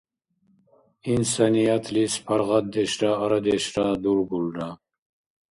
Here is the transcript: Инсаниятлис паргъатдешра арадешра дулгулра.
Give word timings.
Инсаниятлис 1.15 2.13
паргъатдешра 2.25 3.11
арадешра 3.23 3.87
дулгулра. 4.01 4.69